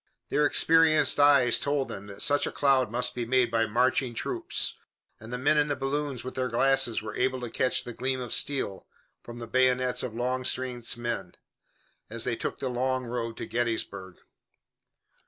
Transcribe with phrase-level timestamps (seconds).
[0.29, 4.79] Their experienced eyes told them that such a cloud must be made by marching troops,
[5.19, 8.19] and the men in the balloons with their glasses were able to catch the gleam
[8.19, 8.87] of steel
[9.21, 11.35] from the bayonets of Longstreet's men
[12.09, 14.15] as they took the long road to Gettysburg.